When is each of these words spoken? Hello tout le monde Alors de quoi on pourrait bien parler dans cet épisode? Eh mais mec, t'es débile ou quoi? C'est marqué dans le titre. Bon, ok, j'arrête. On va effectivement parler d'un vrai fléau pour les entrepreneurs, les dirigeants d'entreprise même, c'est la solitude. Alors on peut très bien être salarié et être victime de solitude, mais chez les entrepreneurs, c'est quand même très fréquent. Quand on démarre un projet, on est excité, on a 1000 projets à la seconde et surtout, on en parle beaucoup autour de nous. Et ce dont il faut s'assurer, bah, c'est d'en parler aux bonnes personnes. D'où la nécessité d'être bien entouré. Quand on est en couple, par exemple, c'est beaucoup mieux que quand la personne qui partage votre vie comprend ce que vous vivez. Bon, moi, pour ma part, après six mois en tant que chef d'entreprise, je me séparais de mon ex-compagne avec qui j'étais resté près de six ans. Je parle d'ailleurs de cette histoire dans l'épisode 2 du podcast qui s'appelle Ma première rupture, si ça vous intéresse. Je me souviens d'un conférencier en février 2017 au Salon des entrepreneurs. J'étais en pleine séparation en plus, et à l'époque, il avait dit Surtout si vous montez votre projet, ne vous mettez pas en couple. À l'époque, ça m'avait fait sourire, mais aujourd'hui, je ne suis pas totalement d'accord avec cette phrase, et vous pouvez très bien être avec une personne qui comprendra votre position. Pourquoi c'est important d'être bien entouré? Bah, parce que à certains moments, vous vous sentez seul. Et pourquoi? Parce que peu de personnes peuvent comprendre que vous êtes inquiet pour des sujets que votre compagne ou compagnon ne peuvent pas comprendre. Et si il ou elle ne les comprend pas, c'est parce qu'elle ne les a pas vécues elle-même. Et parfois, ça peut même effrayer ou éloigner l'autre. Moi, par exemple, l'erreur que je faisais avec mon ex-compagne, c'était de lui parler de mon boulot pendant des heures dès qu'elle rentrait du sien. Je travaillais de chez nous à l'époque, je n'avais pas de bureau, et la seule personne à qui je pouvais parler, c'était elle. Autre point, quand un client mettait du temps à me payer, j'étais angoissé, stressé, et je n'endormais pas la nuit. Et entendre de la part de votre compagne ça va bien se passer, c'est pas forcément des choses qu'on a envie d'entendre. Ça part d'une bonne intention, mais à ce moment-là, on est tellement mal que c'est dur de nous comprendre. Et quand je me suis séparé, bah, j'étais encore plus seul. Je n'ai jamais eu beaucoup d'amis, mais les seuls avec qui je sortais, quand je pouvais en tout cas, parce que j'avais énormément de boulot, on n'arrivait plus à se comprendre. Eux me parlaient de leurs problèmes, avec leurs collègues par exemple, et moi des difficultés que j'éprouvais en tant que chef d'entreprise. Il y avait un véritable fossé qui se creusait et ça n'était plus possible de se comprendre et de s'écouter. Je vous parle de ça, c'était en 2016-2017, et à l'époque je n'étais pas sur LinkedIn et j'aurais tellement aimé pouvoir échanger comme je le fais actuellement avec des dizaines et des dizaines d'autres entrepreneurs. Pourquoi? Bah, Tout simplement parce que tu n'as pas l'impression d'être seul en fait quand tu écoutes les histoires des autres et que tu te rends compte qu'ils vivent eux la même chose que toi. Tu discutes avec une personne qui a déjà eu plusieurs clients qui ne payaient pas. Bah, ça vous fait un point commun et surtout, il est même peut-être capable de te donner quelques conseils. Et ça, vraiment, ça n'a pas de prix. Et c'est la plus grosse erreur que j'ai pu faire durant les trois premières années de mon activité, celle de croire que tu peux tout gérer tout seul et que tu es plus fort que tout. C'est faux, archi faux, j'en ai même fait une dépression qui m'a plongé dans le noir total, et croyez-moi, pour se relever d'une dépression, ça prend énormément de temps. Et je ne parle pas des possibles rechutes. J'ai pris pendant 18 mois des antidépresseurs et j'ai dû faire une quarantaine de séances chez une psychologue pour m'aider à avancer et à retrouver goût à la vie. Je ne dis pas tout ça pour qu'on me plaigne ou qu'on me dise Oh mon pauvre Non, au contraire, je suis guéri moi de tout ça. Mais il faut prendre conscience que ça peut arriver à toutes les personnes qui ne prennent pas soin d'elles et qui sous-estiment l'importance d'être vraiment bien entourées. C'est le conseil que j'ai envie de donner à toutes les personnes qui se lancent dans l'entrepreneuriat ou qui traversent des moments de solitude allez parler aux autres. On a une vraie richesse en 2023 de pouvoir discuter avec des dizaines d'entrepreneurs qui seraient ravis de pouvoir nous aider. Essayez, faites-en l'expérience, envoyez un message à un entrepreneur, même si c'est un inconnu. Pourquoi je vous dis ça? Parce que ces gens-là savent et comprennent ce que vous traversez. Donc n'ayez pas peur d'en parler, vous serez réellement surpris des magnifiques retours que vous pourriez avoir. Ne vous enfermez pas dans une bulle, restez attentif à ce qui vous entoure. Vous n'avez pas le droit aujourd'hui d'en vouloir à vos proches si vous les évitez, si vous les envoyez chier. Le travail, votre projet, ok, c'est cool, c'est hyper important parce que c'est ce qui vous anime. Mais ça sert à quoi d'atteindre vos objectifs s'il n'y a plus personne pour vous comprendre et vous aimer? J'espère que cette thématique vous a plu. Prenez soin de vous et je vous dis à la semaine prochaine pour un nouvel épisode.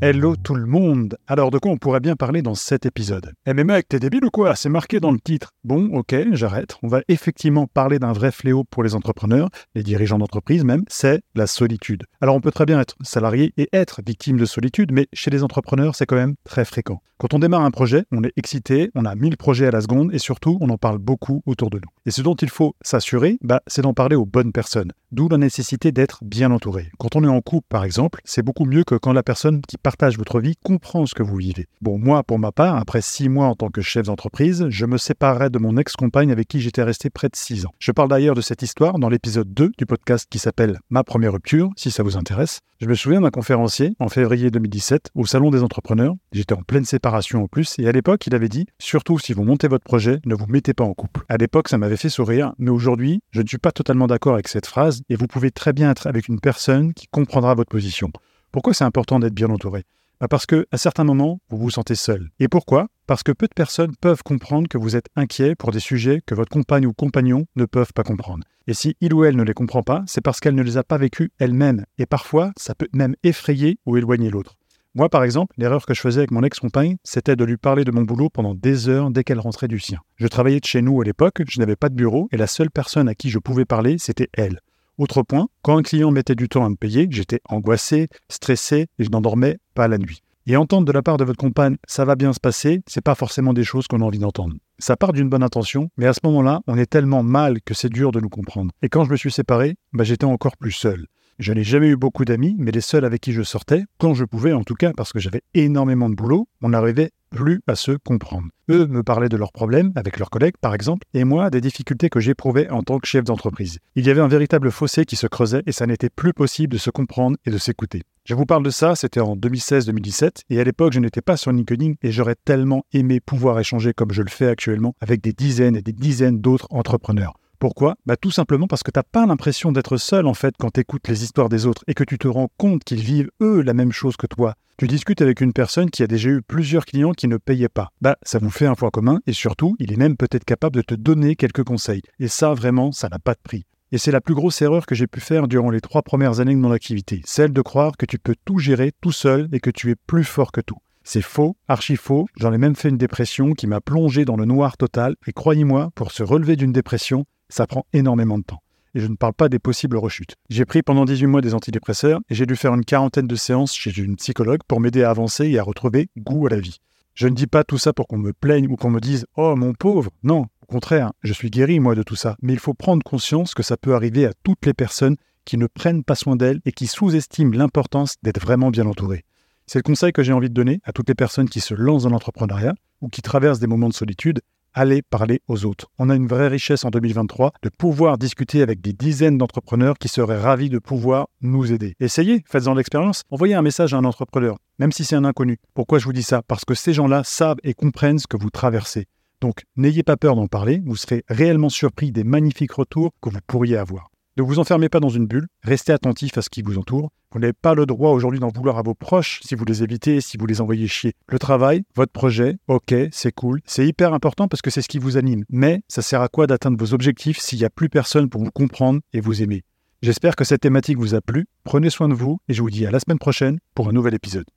Hello 0.00 0.36
tout 0.36 0.54
le 0.54 0.66
monde 0.66 1.18
Alors 1.26 1.50
de 1.50 1.58
quoi 1.58 1.72
on 1.72 1.76
pourrait 1.76 1.98
bien 1.98 2.14
parler 2.14 2.40
dans 2.40 2.54
cet 2.54 2.86
épisode? 2.86 3.32
Eh 3.46 3.52
mais 3.52 3.64
mec, 3.64 3.88
t'es 3.88 3.98
débile 3.98 4.24
ou 4.24 4.30
quoi? 4.30 4.54
C'est 4.54 4.68
marqué 4.68 5.00
dans 5.00 5.10
le 5.10 5.18
titre. 5.18 5.50
Bon, 5.64 5.86
ok, 5.92 6.14
j'arrête. 6.34 6.76
On 6.84 6.88
va 6.88 7.00
effectivement 7.08 7.66
parler 7.66 7.98
d'un 7.98 8.12
vrai 8.12 8.30
fléau 8.30 8.62
pour 8.62 8.84
les 8.84 8.94
entrepreneurs, 8.94 9.48
les 9.74 9.82
dirigeants 9.82 10.18
d'entreprise 10.18 10.62
même, 10.62 10.84
c'est 10.86 11.20
la 11.34 11.48
solitude. 11.48 12.04
Alors 12.20 12.36
on 12.36 12.40
peut 12.40 12.52
très 12.52 12.64
bien 12.64 12.80
être 12.80 12.94
salarié 13.02 13.52
et 13.56 13.68
être 13.72 14.00
victime 14.06 14.36
de 14.36 14.44
solitude, 14.44 14.92
mais 14.92 15.08
chez 15.12 15.32
les 15.32 15.42
entrepreneurs, 15.42 15.96
c'est 15.96 16.06
quand 16.06 16.14
même 16.14 16.36
très 16.44 16.64
fréquent. 16.64 17.02
Quand 17.20 17.34
on 17.34 17.40
démarre 17.40 17.62
un 17.62 17.72
projet, 17.72 18.04
on 18.12 18.22
est 18.22 18.32
excité, 18.36 18.92
on 18.94 19.04
a 19.04 19.16
1000 19.16 19.36
projets 19.36 19.66
à 19.66 19.72
la 19.72 19.80
seconde 19.80 20.14
et 20.14 20.20
surtout, 20.20 20.56
on 20.60 20.70
en 20.70 20.78
parle 20.78 20.98
beaucoup 20.98 21.42
autour 21.46 21.68
de 21.68 21.78
nous. 21.78 21.90
Et 22.06 22.12
ce 22.12 22.22
dont 22.22 22.36
il 22.36 22.48
faut 22.48 22.76
s'assurer, 22.80 23.38
bah, 23.42 23.60
c'est 23.66 23.82
d'en 23.82 23.92
parler 23.92 24.14
aux 24.14 24.24
bonnes 24.24 24.52
personnes. 24.52 24.92
D'où 25.10 25.28
la 25.28 25.36
nécessité 25.36 25.90
d'être 25.90 26.22
bien 26.22 26.52
entouré. 26.52 26.90
Quand 26.96 27.16
on 27.16 27.24
est 27.24 27.28
en 27.28 27.40
couple, 27.40 27.66
par 27.68 27.82
exemple, 27.82 28.20
c'est 28.24 28.44
beaucoup 28.44 28.66
mieux 28.66 28.84
que 28.84 28.94
quand 28.94 29.12
la 29.12 29.24
personne 29.24 29.62
qui 29.62 29.78
partage 29.88 30.18
votre 30.18 30.38
vie 30.38 30.54
comprend 30.62 31.06
ce 31.06 31.14
que 31.14 31.22
vous 31.22 31.36
vivez. 31.36 31.64
Bon, 31.80 31.98
moi, 31.98 32.22
pour 32.22 32.38
ma 32.38 32.52
part, 32.52 32.76
après 32.76 33.00
six 33.00 33.30
mois 33.30 33.46
en 33.46 33.54
tant 33.54 33.70
que 33.70 33.80
chef 33.80 34.04
d'entreprise, 34.04 34.66
je 34.68 34.84
me 34.84 34.98
séparais 34.98 35.48
de 35.48 35.58
mon 35.58 35.78
ex-compagne 35.78 36.30
avec 36.30 36.46
qui 36.46 36.60
j'étais 36.60 36.82
resté 36.82 37.08
près 37.08 37.30
de 37.30 37.36
six 37.36 37.64
ans. 37.64 37.72
Je 37.78 37.90
parle 37.92 38.10
d'ailleurs 38.10 38.34
de 38.34 38.42
cette 38.42 38.60
histoire 38.60 38.98
dans 38.98 39.08
l'épisode 39.08 39.54
2 39.54 39.72
du 39.78 39.86
podcast 39.86 40.26
qui 40.28 40.38
s'appelle 40.38 40.78
Ma 40.90 41.04
première 41.04 41.32
rupture, 41.32 41.70
si 41.74 41.90
ça 41.90 42.02
vous 42.02 42.18
intéresse. 42.18 42.60
Je 42.82 42.86
me 42.86 42.94
souviens 42.94 43.22
d'un 43.22 43.30
conférencier 43.30 43.94
en 43.98 44.10
février 44.10 44.50
2017 44.50 45.10
au 45.14 45.24
Salon 45.24 45.50
des 45.50 45.62
entrepreneurs. 45.62 46.14
J'étais 46.32 46.52
en 46.52 46.62
pleine 46.62 46.84
séparation 46.84 47.44
en 47.44 47.46
plus, 47.48 47.74
et 47.78 47.88
à 47.88 47.92
l'époque, 47.92 48.26
il 48.26 48.34
avait 48.34 48.50
dit 48.50 48.66
Surtout 48.78 49.18
si 49.18 49.32
vous 49.32 49.42
montez 49.42 49.68
votre 49.68 49.84
projet, 49.84 50.20
ne 50.26 50.34
vous 50.34 50.46
mettez 50.48 50.74
pas 50.74 50.84
en 50.84 50.92
couple. 50.92 51.22
À 51.30 51.38
l'époque, 51.38 51.68
ça 51.68 51.78
m'avait 51.78 51.96
fait 51.96 52.10
sourire, 52.10 52.52
mais 52.58 52.70
aujourd'hui, 52.70 53.22
je 53.30 53.40
ne 53.40 53.46
suis 53.46 53.56
pas 53.56 53.72
totalement 53.72 54.06
d'accord 54.06 54.34
avec 54.34 54.48
cette 54.48 54.66
phrase, 54.66 55.00
et 55.08 55.16
vous 55.16 55.26
pouvez 55.26 55.50
très 55.50 55.72
bien 55.72 55.90
être 55.90 56.06
avec 56.06 56.28
une 56.28 56.40
personne 56.40 56.92
qui 56.92 57.06
comprendra 57.10 57.54
votre 57.54 57.70
position. 57.70 58.12
Pourquoi 58.52 58.74
c'est 58.74 58.84
important 58.84 59.18
d'être 59.18 59.34
bien 59.34 59.50
entouré? 59.50 59.84
Bah, 60.20 60.26
parce 60.26 60.46
que 60.46 60.66
à 60.72 60.78
certains 60.78 61.04
moments, 61.04 61.40
vous 61.48 61.58
vous 61.58 61.70
sentez 61.70 61.94
seul. 61.94 62.30
Et 62.40 62.48
pourquoi? 62.48 62.88
Parce 63.06 63.22
que 63.22 63.30
peu 63.30 63.46
de 63.46 63.54
personnes 63.54 63.94
peuvent 64.00 64.22
comprendre 64.22 64.68
que 64.68 64.78
vous 64.78 64.96
êtes 64.96 65.08
inquiet 65.16 65.54
pour 65.54 65.70
des 65.70 65.80
sujets 65.80 66.22
que 66.26 66.34
votre 66.34 66.50
compagne 66.50 66.86
ou 66.86 66.92
compagnon 66.92 67.46
ne 67.56 67.66
peuvent 67.66 67.92
pas 67.92 68.02
comprendre. 68.02 68.44
Et 68.66 68.74
si 68.74 68.96
il 69.00 69.14
ou 69.14 69.24
elle 69.24 69.36
ne 69.36 69.44
les 69.44 69.54
comprend 69.54 69.82
pas, 69.82 70.02
c'est 70.06 70.20
parce 70.20 70.40
qu'elle 70.40 70.54
ne 70.54 70.62
les 70.62 70.76
a 70.76 70.82
pas 70.82 70.98
vécues 70.98 71.30
elle-même. 71.38 71.84
Et 71.98 72.06
parfois, 72.06 72.52
ça 72.56 72.74
peut 72.74 72.88
même 72.92 73.14
effrayer 73.22 73.78
ou 73.86 73.96
éloigner 73.96 74.30
l'autre. 74.30 74.56
Moi, 74.94 75.08
par 75.08 75.22
exemple, 75.22 75.54
l'erreur 75.58 75.86
que 75.86 75.94
je 75.94 76.00
faisais 76.00 76.20
avec 76.20 76.32
mon 76.32 76.42
ex-compagne, 76.42 76.96
c'était 77.04 77.36
de 77.36 77.44
lui 77.44 77.56
parler 77.56 77.84
de 77.84 77.92
mon 77.92 78.02
boulot 78.02 78.30
pendant 78.30 78.54
des 78.54 78.88
heures 78.88 79.10
dès 79.10 79.22
qu'elle 79.22 79.38
rentrait 79.38 79.68
du 79.68 79.78
sien. 79.78 80.00
Je 80.16 80.26
travaillais 80.26 80.60
de 80.60 80.64
chez 80.64 80.82
nous 80.82 81.00
à 81.00 81.04
l'époque, 81.04 81.42
je 81.48 81.60
n'avais 81.60 81.76
pas 81.76 81.88
de 81.88 81.94
bureau, 81.94 82.28
et 82.32 82.36
la 82.36 82.46
seule 82.46 82.70
personne 82.70 83.08
à 83.08 83.14
qui 83.14 83.30
je 83.30 83.38
pouvais 83.38 83.64
parler, 83.64 83.96
c'était 83.98 84.28
elle. 84.32 84.60
Autre 84.98 85.22
point, 85.22 85.48
quand 85.62 85.78
un 85.78 85.82
client 85.82 86.10
mettait 86.10 86.34
du 86.34 86.48
temps 86.48 86.64
à 86.64 86.68
me 86.68 86.74
payer, 86.74 87.06
j'étais 87.08 87.40
angoissé, 87.48 88.08
stressé, 88.28 88.88
et 88.98 89.04
je 89.04 89.10
n'endormais 89.10 89.58
pas 89.74 89.86
la 89.86 89.96
nuit. 89.96 90.24
Et 90.48 90.56
entendre 90.56 90.86
de 90.86 90.92
la 90.92 91.02
part 91.02 91.18
de 91.18 91.24
votre 91.24 91.38
compagne 91.38 91.76
ça 91.86 92.04
va 92.04 92.16
bien 92.16 92.32
se 92.32 92.40
passer, 92.40 92.80
c'est 92.86 93.00
pas 93.00 93.14
forcément 93.14 93.52
des 93.52 93.62
choses 93.62 93.86
qu'on 93.86 94.00
a 94.00 94.04
envie 94.04 94.18
d'entendre. 94.18 94.56
Ça 94.80 94.96
part 94.96 95.12
d'une 95.12 95.28
bonne 95.28 95.44
intention, 95.44 95.88
mais 95.96 96.06
à 96.06 96.14
ce 96.14 96.20
moment-là, 96.24 96.62
on 96.66 96.76
est 96.76 96.86
tellement 96.86 97.22
mal 97.22 97.60
que 97.62 97.74
c'est 97.74 97.90
dur 97.90 98.10
de 98.10 98.18
nous 98.18 98.28
comprendre. 98.28 98.72
Et 98.82 98.88
quand 98.88 99.04
je 99.04 99.10
me 99.10 99.16
suis 99.16 99.30
séparé, 99.30 99.76
bah, 99.92 100.02
j'étais 100.02 100.24
encore 100.24 100.56
plus 100.56 100.72
seul. 100.72 101.06
Je 101.38 101.52
n'ai 101.52 101.62
jamais 101.62 101.86
eu 101.86 101.96
beaucoup 101.96 102.24
d'amis, 102.24 102.56
mais 102.58 102.72
les 102.72 102.80
seuls 102.80 103.04
avec 103.04 103.20
qui 103.20 103.32
je 103.32 103.42
sortais, 103.42 103.84
quand 103.98 104.12
je 104.12 104.24
pouvais 104.24 104.52
en 104.52 104.64
tout 104.64 104.74
cas, 104.74 104.92
parce 104.96 105.12
que 105.12 105.20
j'avais 105.20 105.42
énormément 105.54 106.10
de 106.10 106.16
boulot, 106.16 106.48
on 106.62 106.70
n'arrivait 106.70 107.12
plus 107.30 107.60
à 107.68 107.76
se 107.76 107.92
comprendre. 107.92 108.48
Eux 108.68 108.88
me 108.88 109.04
parlaient 109.04 109.28
de 109.28 109.36
leurs 109.36 109.52
problèmes, 109.52 109.92
avec 109.94 110.18
leurs 110.18 110.30
collègues 110.30 110.56
par 110.60 110.74
exemple, 110.74 111.06
et 111.14 111.22
moi 111.22 111.48
des 111.50 111.60
difficultés 111.60 112.08
que 112.08 112.18
j'éprouvais 112.18 112.68
en 112.70 112.82
tant 112.82 112.98
que 112.98 113.06
chef 113.06 113.22
d'entreprise. 113.22 113.78
Il 113.94 114.04
y 114.04 114.10
avait 114.10 114.20
un 114.20 114.26
véritable 114.26 114.72
fossé 114.72 115.04
qui 115.04 115.14
se 115.14 115.28
creusait 115.28 115.62
et 115.66 115.70
ça 115.70 115.86
n'était 115.86 116.10
plus 116.10 116.32
possible 116.32 116.72
de 116.72 116.78
se 116.78 116.90
comprendre 116.90 117.36
et 117.46 117.52
de 117.52 117.58
s'écouter. 117.58 118.02
Je 118.24 118.34
vous 118.34 118.44
parle 118.44 118.64
de 118.64 118.70
ça, 118.70 118.96
c'était 118.96 119.20
en 119.20 119.36
2016-2017, 119.36 120.40
et 120.50 120.60
à 120.60 120.64
l'époque 120.64 120.92
je 120.92 120.98
n'étais 120.98 121.22
pas 121.22 121.36
sur 121.36 121.52
LinkedIn 121.52 121.92
et 122.02 122.10
j'aurais 122.10 122.36
tellement 122.44 122.84
aimé 122.92 123.20
pouvoir 123.20 123.60
échanger 123.60 123.92
comme 123.92 124.10
je 124.10 124.22
le 124.22 124.30
fais 124.30 124.48
actuellement 124.48 124.96
avec 125.00 125.20
des 125.20 125.32
dizaines 125.32 125.76
et 125.76 125.82
des 125.82 125.92
dizaines 125.92 126.40
d'autres 126.40 126.66
entrepreneurs. 126.70 127.34
Pourquoi? 127.58 127.96
Bah, 128.06 128.16
Tout 128.16 128.30
simplement 128.30 128.68
parce 128.68 128.84
que 128.84 128.92
tu 128.92 128.98
n'as 128.98 129.02
pas 129.02 129.26
l'impression 129.26 129.72
d'être 129.72 129.96
seul 129.96 130.26
en 130.26 130.34
fait 130.34 130.54
quand 130.58 130.70
tu 130.70 130.80
écoutes 130.80 131.08
les 131.08 131.24
histoires 131.24 131.48
des 131.48 131.66
autres 131.66 131.82
et 131.88 131.94
que 131.94 132.04
tu 132.04 132.16
te 132.16 132.28
rends 132.28 132.48
compte 132.56 132.84
qu'ils 132.84 133.00
vivent 133.00 133.30
eux 133.42 133.62
la 133.62 133.74
même 133.74 133.90
chose 133.90 134.16
que 134.16 134.28
toi. 134.28 134.54
Tu 134.76 134.86
discutes 134.86 135.22
avec 135.22 135.40
une 135.40 135.52
personne 135.52 135.90
qui 135.90 136.04
a 136.04 136.06
déjà 136.06 136.28
eu 136.28 136.40
plusieurs 136.40 136.84
clients 136.84 137.10
qui 137.12 137.26
ne 137.26 137.36
payaient 137.36 137.68
pas. 137.68 137.88
Bah, 138.00 138.16
ça 138.22 138.38
vous 138.38 138.50
fait 138.50 138.66
un 138.66 138.76
point 138.76 138.90
commun 138.90 139.18
et 139.26 139.32
surtout, 139.32 139.74
il 139.80 139.92
est 139.92 139.96
même 139.96 140.16
peut-être 140.16 140.44
capable 140.44 140.76
de 140.76 140.82
te 140.82 140.94
donner 140.94 141.34
quelques 141.34 141.64
conseils. 141.64 142.02
Et 142.20 142.28
ça, 142.28 142.54
vraiment, 142.54 142.92
ça 142.92 143.08
n'a 143.08 143.18
pas 143.18 143.34
de 143.34 143.40
prix. 143.42 143.64
Et 143.90 143.98
c'est 143.98 144.12
la 144.12 144.20
plus 144.20 144.34
grosse 144.34 144.62
erreur 144.62 144.86
que 144.86 144.94
j'ai 144.94 145.08
pu 145.08 145.18
faire 145.18 145.48
durant 145.48 145.70
les 145.70 145.80
trois 145.80 146.02
premières 146.02 146.38
années 146.38 146.54
de 146.54 146.60
mon 146.60 146.70
activité, 146.70 147.22
celle 147.24 147.52
de 147.52 147.62
croire 147.62 147.96
que 147.96 148.06
tu 148.06 148.20
peux 148.20 148.36
tout 148.44 148.60
gérer 148.60 148.92
tout 149.00 149.12
seul 149.12 149.48
et 149.50 149.58
que 149.58 149.70
tu 149.70 149.90
es 149.90 149.96
plus 149.96 150.24
fort 150.24 150.52
que 150.52 150.60
tout. 150.60 150.78
C'est 151.10 151.22
faux, 151.22 151.56
archi 151.68 151.96
faux, 151.96 152.26
j'en 152.36 152.52
ai 152.52 152.58
même 152.58 152.76
fait 152.76 152.90
une 152.90 152.98
dépression 152.98 153.54
qui 153.54 153.66
m'a 153.66 153.80
plongé 153.80 154.26
dans 154.26 154.36
le 154.36 154.44
noir 154.44 154.76
total, 154.76 155.16
et 155.26 155.32
croyez-moi, 155.32 155.88
pour 155.94 156.12
se 156.12 156.22
relever 156.22 156.54
d'une 156.54 156.70
dépression, 156.70 157.24
ça 157.48 157.66
prend 157.66 157.86
énormément 157.94 158.36
de 158.36 158.44
temps. 158.44 158.62
Et 158.94 159.00
je 159.00 159.06
ne 159.06 159.16
parle 159.16 159.32
pas 159.32 159.48
des 159.48 159.58
possibles 159.58 159.96
rechutes. 159.96 160.34
J'ai 160.50 160.66
pris 160.66 160.82
pendant 160.82 161.06
18 161.06 161.26
mois 161.26 161.40
des 161.40 161.54
antidépresseurs 161.54 162.20
et 162.28 162.34
j'ai 162.34 162.44
dû 162.44 162.56
faire 162.56 162.74
une 162.74 162.84
quarantaine 162.84 163.26
de 163.26 163.36
séances 163.36 163.74
chez 163.74 163.90
une 163.98 164.16
psychologue 164.16 164.60
pour 164.68 164.80
m'aider 164.80 165.02
à 165.02 165.08
avancer 165.08 165.48
et 165.48 165.58
à 165.58 165.62
retrouver 165.62 166.10
goût 166.18 166.46
à 166.46 166.50
la 166.50 166.60
vie. 166.60 166.76
Je 167.14 167.26
ne 167.26 167.34
dis 167.34 167.46
pas 167.46 167.64
tout 167.64 167.78
ça 167.78 167.94
pour 167.94 168.06
qu'on 168.06 168.18
me 168.18 168.34
plaigne 168.34 168.70
ou 168.70 168.76
qu'on 168.76 168.90
me 168.90 169.00
dise 169.00 169.24
Oh 169.34 169.56
mon 169.56 169.72
pauvre 169.72 170.10
Non, 170.24 170.44
au 170.60 170.66
contraire, 170.66 171.14
je 171.22 171.32
suis 171.32 171.48
guéri 171.48 171.80
moi 171.80 171.94
de 171.94 172.02
tout 172.02 172.16
ça. 172.16 172.36
Mais 172.42 172.52
il 172.52 172.58
faut 172.58 172.74
prendre 172.74 173.02
conscience 173.02 173.54
que 173.54 173.62
ça 173.62 173.78
peut 173.78 173.94
arriver 173.94 174.26
à 174.26 174.34
toutes 174.44 174.66
les 174.66 174.74
personnes 174.74 175.16
qui 175.46 175.56
ne 175.56 175.68
prennent 175.68 176.04
pas 176.04 176.16
soin 176.16 176.36
d'elles 176.36 176.60
et 176.66 176.72
qui 176.72 176.86
sous-estiment 176.86 177.56
l'importance 177.56 178.16
d'être 178.22 178.42
vraiment 178.42 178.70
bien 178.70 178.84
entourées. 178.84 179.24
C'est 179.68 179.78
le 179.78 179.82
conseil 179.82 180.12
que 180.12 180.22
j'ai 180.22 180.32
envie 180.32 180.48
de 180.48 180.54
donner 180.54 180.80
à 180.84 180.92
toutes 180.92 181.08
les 181.08 181.14
personnes 181.14 181.48
qui 181.48 181.60
se 181.60 181.74
lancent 181.74 182.04
dans 182.04 182.10
l'entrepreneuriat 182.10 182.74
ou 183.02 183.08
qui 183.08 183.20
traversent 183.22 183.60
des 183.60 183.66
moments 183.66 183.88
de 183.88 183.94
solitude 183.94 184.40
allez 184.74 185.02
parler 185.02 185.40
aux 185.48 185.64
autres. 185.64 185.90
On 185.98 186.08
a 186.08 186.14
une 186.14 186.26
vraie 186.26 186.48
richesse 186.48 186.84
en 186.84 186.90
2023 186.90 187.52
de 187.62 187.68
pouvoir 187.68 188.16
discuter 188.16 188.62
avec 188.62 188.80
des 188.80 188.92
dizaines 188.92 189.36
d'entrepreneurs 189.36 189.98
qui 189.98 190.08
seraient 190.08 190.40
ravis 190.40 190.70
de 190.70 190.78
pouvoir 190.78 191.28
nous 191.40 191.72
aider. 191.72 191.94
Essayez, 192.00 192.44
faites-en 192.46 192.74
l'expérience, 192.74 193.24
envoyez 193.30 193.54
un 193.54 193.62
message 193.62 193.92
à 193.92 193.98
un 193.98 194.04
entrepreneur, 194.04 194.56
même 194.78 194.92
si 194.92 195.04
c'est 195.04 195.16
un 195.16 195.24
inconnu. 195.24 195.58
Pourquoi 195.74 195.98
je 195.98 196.04
vous 196.04 196.12
dis 196.12 196.22
ça? 196.22 196.42
Parce 196.42 196.64
que 196.64 196.74
ces 196.74 196.92
gens-là 196.92 197.24
savent 197.24 197.58
et 197.64 197.74
comprennent 197.74 198.18
ce 198.18 198.26
que 198.26 198.36
vous 198.36 198.50
traversez. 198.50 199.06
Donc 199.40 199.64
n'ayez 199.76 200.02
pas 200.02 200.16
peur 200.16 200.34
d'en 200.34 200.46
parler, 200.46 200.80
vous 200.84 200.96
serez 200.96 201.24
réellement 201.28 201.68
surpris 201.68 202.12
des 202.12 202.24
magnifiques 202.24 202.72
retours 202.72 203.12
que 203.20 203.30
vous 203.30 203.38
pourriez 203.46 203.76
avoir. 203.76 204.10
Ne 204.38 204.44
vous 204.44 204.60
enfermez 204.60 204.88
pas 204.88 205.00
dans 205.00 205.08
une 205.08 205.26
bulle, 205.26 205.48
restez 205.64 205.92
attentif 205.92 206.38
à 206.38 206.42
ce 206.42 206.48
qui 206.48 206.62
vous 206.62 206.78
entoure. 206.78 207.10
Vous 207.32 207.40
n'avez 207.40 207.52
pas 207.52 207.74
le 207.74 207.86
droit 207.86 208.12
aujourd'hui 208.12 208.38
d'en 208.38 208.52
vouloir 208.54 208.78
à 208.78 208.82
vos 208.82 208.94
proches 208.94 209.40
si 209.42 209.56
vous 209.56 209.64
les 209.64 209.82
évitez, 209.82 210.20
si 210.20 210.36
vous 210.36 210.46
les 210.46 210.60
envoyez 210.60 210.86
chier. 210.86 211.14
Le 211.26 211.40
travail, 211.40 211.82
votre 211.96 212.12
projet, 212.12 212.56
ok, 212.68 212.94
c'est 213.10 213.32
cool, 213.32 213.60
c'est 213.64 213.84
hyper 213.84 214.14
important 214.14 214.46
parce 214.46 214.62
que 214.62 214.70
c'est 214.70 214.80
ce 214.80 214.88
qui 214.88 215.00
vous 215.00 215.16
anime. 215.16 215.42
Mais 215.50 215.82
ça 215.88 216.02
sert 216.02 216.22
à 216.22 216.28
quoi 216.28 216.46
d'atteindre 216.46 216.78
vos 216.78 216.94
objectifs 216.94 217.40
s'il 217.40 217.58
n'y 217.58 217.64
a 217.64 217.70
plus 217.70 217.88
personne 217.88 218.28
pour 218.28 218.44
vous 218.44 218.52
comprendre 218.52 219.00
et 219.12 219.20
vous 219.20 219.42
aimer? 219.42 219.64
J'espère 220.02 220.36
que 220.36 220.44
cette 220.44 220.60
thématique 220.60 220.98
vous 220.98 221.16
a 221.16 221.20
plu. 221.20 221.46
Prenez 221.64 221.90
soin 221.90 222.08
de 222.08 222.14
vous 222.14 222.38
et 222.48 222.54
je 222.54 222.62
vous 222.62 222.70
dis 222.70 222.86
à 222.86 222.92
la 222.92 223.00
semaine 223.00 223.18
prochaine 223.18 223.58
pour 223.74 223.88
un 223.88 223.92
nouvel 223.92 224.14
épisode. 224.14 224.48